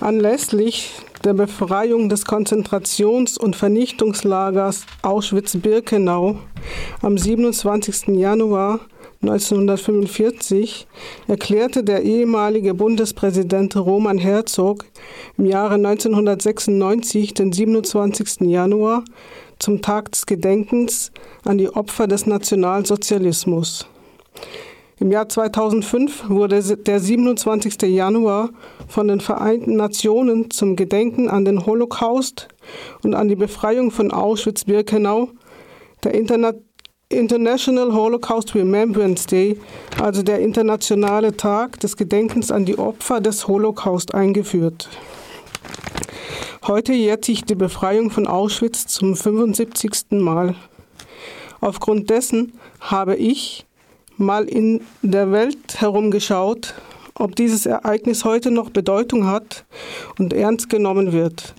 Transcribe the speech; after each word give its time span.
Anlässlich 0.00 0.92
der 1.24 1.34
Befreiung 1.34 2.08
des 2.08 2.24
Konzentrations- 2.24 3.36
und 3.36 3.56
Vernichtungslagers 3.56 4.86
Auschwitz-Birkenau 5.02 6.36
am 7.02 7.18
27. 7.18 8.16
Januar 8.16 8.78
1945 9.22 10.86
erklärte 11.26 11.82
der 11.82 12.04
ehemalige 12.04 12.74
Bundespräsident 12.74 13.74
Roman 13.74 14.18
Herzog 14.18 14.84
im 15.36 15.46
Jahre 15.46 15.74
1996 15.74 17.34
den 17.34 17.52
27. 17.52 18.42
Januar 18.42 19.02
zum 19.58 19.82
Tag 19.82 20.12
des 20.12 20.26
Gedenkens 20.26 21.10
an 21.44 21.58
die 21.58 21.70
Opfer 21.70 22.06
des 22.06 22.26
Nationalsozialismus. 22.26 23.88
Im 25.00 25.12
Jahr 25.12 25.28
2005 25.28 26.28
wurde 26.28 26.60
der 26.60 26.98
27. 26.98 27.82
Januar 27.82 28.50
von 28.88 29.06
den 29.06 29.20
Vereinten 29.20 29.76
Nationen 29.76 30.50
zum 30.50 30.74
Gedenken 30.74 31.28
an 31.28 31.44
den 31.44 31.66
Holocaust 31.66 32.48
und 33.04 33.14
an 33.14 33.28
die 33.28 33.36
Befreiung 33.36 33.92
von 33.92 34.10
Auschwitz-Birkenau, 34.10 35.28
der 36.02 36.14
Interna 36.14 36.52
International 37.10 37.94
Holocaust 37.94 38.54
Remembrance 38.54 39.26
Day, 39.26 39.58
also 40.02 40.22
der 40.22 40.40
internationale 40.40 41.34
Tag 41.34 41.80
des 41.80 41.96
Gedenkens 41.96 42.50
an 42.50 42.66
die 42.66 42.78
Opfer 42.78 43.22
des 43.22 43.48
Holocaust, 43.48 44.14
eingeführt. 44.14 44.90
Heute 46.66 46.92
jährt 46.92 47.24
sich 47.24 47.44
die 47.44 47.54
Befreiung 47.54 48.10
von 48.10 48.26
Auschwitz 48.26 48.86
zum 48.88 49.16
75. 49.16 50.10
Mal. 50.10 50.54
Aufgrund 51.60 52.10
dessen 52.10 52.52
habe 52.80 53.16
ich 53.16 53.64
mal 54.18 54.44
in 54.44 54.82
der 55.02 55.32
Welt 55.32 55.80
herumgeschaut, 55.80 56.74
ob 57.14 57.36
dieses 57.36 57.66
Ereignis 57.66 58.24
heute 58.24 58.50
noch 58.50 58.70
Bedeutung 58.70 59.26
hat 59.26 59.64
und 60.18 60.32
ernst 60.32 60.68
genommen 60.68 61.12
wird. 61.12 61.54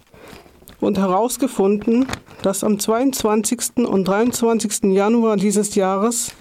Und 0.79 0.97
herausgefunden, 0.97 2.07
dass 2.41 2.63
am 2.63 2.79
22. 2.79 3.77
und 3.77 4.05
23. 4.05 4.93
Januar 4.93 5.35
dieses 5.35 5.75
Jahres 5.75 6.31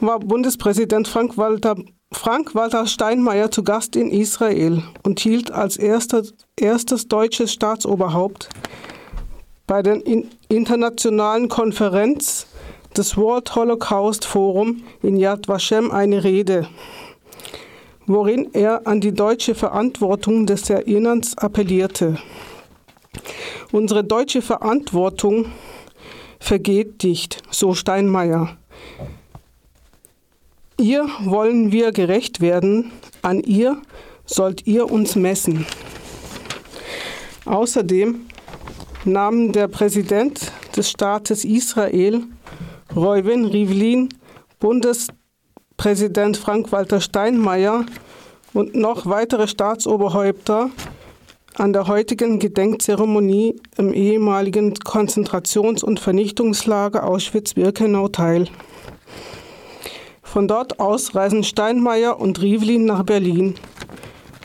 war 0.00 0.20
Bundespräsident 0.20 1.06
Frank-Walter 1.08 1.76
Frank 2.12 2.54
Walter 2.54 2.86
Steinmeier 2.86 3.50
zu 3.50 3.64
Gast 3.64 3.96
in 3.96 4.10
Israel 4.10 4.84
und 5.02 5.18
hielt 5.18 5.50
als 5.50 5.76
erster, 5.76 6.22
erstes 6.56 7.08
deutsches 7.08 7.52
Staatsoberhaupt 7.52 8.48
bei 9.66 9.82
der 9.82 10.00
internationalen 10.48 11.48
Konferenz 11.48 12.46
des 12.96 13.16
World 13.16 13.54
Holocaust 13.54 14.24
Forum 14.24 14.84
in 15.02 15.16
Yad 15.16 15.48
Vashem 15.48 15.90
eine 15.90 16.22
Rede, 16.22 16.68
worin 18.06 18.50
er 18.52 18.86
an 18.86 19.00
die 19.00 19.12
deutsche 19.12 19.54
Verantwortung 19.54 20.46
des 20.46 20.70
Erinnerns 20.70 21.36
appellierte. 21.36 22.18
Unsere 23.72 24.04
deutsche 24.04 24.42
Verantwortung 24.42 25.46
vergeht 26.38 27.02
nicht, 27.02 27.42
so 27.50 27.74
Steinmeier. 27.74 28.56
Ihr 30.78 31.08
wollen 31.24 31.72
wir 31.72 31.92
gerecht 31.92 32.40
werden, 32.40 32.92
an 33.22 33.40
ihr 33.40 33.80
sollt 34.26 34.66
ihr 34.66 34.90
uns 34.90 35.16
messen. 35.16 35.66
Außerdem 37.46 38.26
nahmen 39.04 39.52
der 39.52 39.68
Präsident 39.68 40.52
des 40.76 40.90
Staates 40.90 41.44
Israel 41.44 42.22
Reuven 42.96 43.46
Rivlin, 43.46 44.08
Bundespräsident 44.60 46.36
Frank-Walter 46.36 47.00
Steinmeier 47.00 47.84
und 48.52 48.76
noch 48.76 49.06
weitere 49.06 49.48
Staatsoberhäupter 49.48 50.70
an 51.56 51.72
der 51.72 51.88
heutigen 51.88 52.38
Gedenkzeremonie 52.38 53.56
im 53.76 53.92
ehemaligen 53.92 54.74
Konzentrations- 54.74 55.82
und 55.82 55.98
Vernichtungslager 55.98 57.04
Auschwitz-Birkenau 57.04 58.08
teil. 58.08 58.46
Von 60.22 60.46
dort 60.46 60.78
aus 60.78 61.16
reisen 61.16 61.42
Steinmeier 61.42 62.20
und 62.20 62.40
Rivlin 62.40 62.84
nach 62.84 63.02
Berlin, 63.02 63.56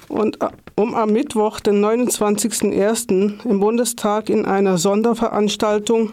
und, 0.07 0.39
um 0.75 0.95
am 0.95 1.11
Mittwoch, 1.11 1.59
den 1.59 1.85
29.01. 1.85 3.45
im 3.45 3.59
Bundestag 3.59 4.29
in 4.29 4.45
einer 4.45 4.79
Sonderveranstaltung 4.79 6.11